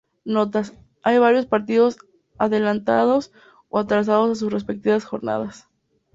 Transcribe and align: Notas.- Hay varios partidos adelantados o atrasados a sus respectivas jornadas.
Notas.- 0.25 0.73
Hay 1.03 1.19
varios 1.19 1.45
partidos 1.45 1.97
adelantados 2.39 3.31
o 3.69 3.77
atrasados 3.77 4.31
a 4.31 4.35
sus 4.35 4.51
respectivas 4.51 5.05
jornadas. 5.05 5.67